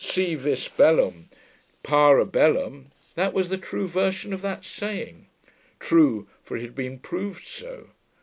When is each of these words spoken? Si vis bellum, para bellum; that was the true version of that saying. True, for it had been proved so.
Si 0.03 0.33
vis 0.33 0.67
bellum, 0.67 1.29
para 1.83 2.25
bellum; 2.25 2.87
that 3.13 3.33
was 3.35 3.49
the 3.49 3.57
true 3.59 3.87
version 3.87 4.33
of 4.33 4.41
that 4.41 4.65
saying. 4.65 5.27
True, 5.79 6.27
for 6.41 6.57
it 6.57 6.61
had 6.63 6.73
been 6.73 6.97
proved 6.97 7.45
so. 7.45 7.89